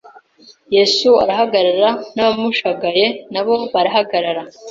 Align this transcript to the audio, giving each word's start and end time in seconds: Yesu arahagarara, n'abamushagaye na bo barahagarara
Yesu 0.75 1.09
arahagarara, 1.23 1.89
n'abamushagaye 2.15 3.05
na 3.33 3.41
bo 3.45 3.55
barahagarara 3.73 4.41